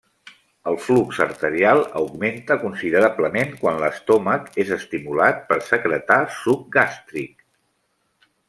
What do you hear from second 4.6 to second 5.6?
és estimulat